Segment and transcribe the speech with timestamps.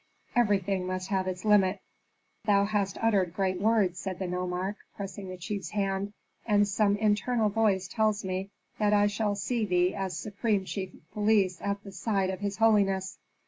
[0.35, 1.79] Everything must have its limit."
[2.45, 6.11] "Thou hast uttered great words," said the nomarch, pressing the chief's hand,
[6.43, 11.11] "and some internal voice tells me that I shall see thee as supreme chief of
[11.11, 13.19] police at the side of his holiness."